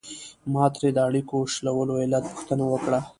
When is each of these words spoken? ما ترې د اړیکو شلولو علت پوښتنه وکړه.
ما 0.53 0.65
ترې 0.75 0.89
د 0.95 0.99
اړیکو 1.07 1.37
شلولو 1.53 1.93
علت 2.03 2.23
پوښتنه 2.31 2.63
وکړه. 2.69 2.99